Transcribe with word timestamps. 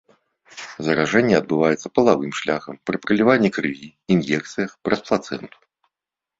Заражэнне 0.87 1.35
адбываецца 1.41 1.91
палавым 1.99 2.31
шляхам, 2.41 2.75
пры 2.89 2.97
пераліванні 3.05 3.53
крыві, 3.61 3.87
ін'екцыях, 4.17 4.71
праз 4.87 4.99
плацэнту. 5.07 5.57